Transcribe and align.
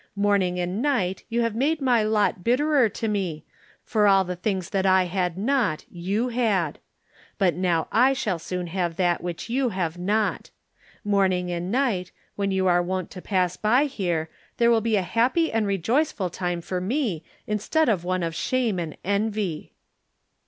Morning 0.15 0.59
and 0.59 0.81
night 0.81 1.23
you 1.29 1.41
have 1.41 1.53
made 1.53 1.79
my 1.79 2.01
lot 2.01 2.33
49 2.37 2.41
Digitized 2.41 2.41
by 2.41 2.41
Google 2.41 2.41
THE 2.41 2.41
NINTH 2.41 2.65
MAN 2.65 2.67
bitterer 2.73 2.89
to 2.89 3.07
me, 3.09 3.45
for 3.83 4.07
all 4.07 4.23
the 4.23 4.35
things 4.35 4.69
that 4.71 4.85
I 4.87 5.03
had 5.03 5.37
not 5.37 5.85
you 5.91 6.29
had. 6.29 6.79
But 7.37 7.53
now 7.53 7.87
I 7.91 8.13
shall 8.13 8.39
soon 8.39 8.65
have 8.65 8.95
that 8.95 9.21
which 9.21 9.47
you 9.47 9.69
have 9.69 9.99
not. 9.99 10.49
Morning 11.03 11.51
and 11.51 11.71
night, 11.71 12.11
when 12.35 12.49
you 12.49 12.65
were 12.65 12.81
wont 12.81 13.11
to 13.11 13.21
pass 13.21 13.55
by 13.57 13.83
here, 13.85 14.31
there 14.57 14.71
will 14.71 14.81
be 14.81 14.95
a 14.95 15.03
happy 15.03 15.51
and 15.51 15.67
rejoiceful 15.67 16.31
time 16.31 16.61
for 16.61 16.81
me 16.81 17.23
instead 17.45 17.87
of 17.87 18.03
one 18.03 18.23
of 18.23 18.33
shame 18.33 18.79
and 18.79 18.97
envy." 19.03 19.73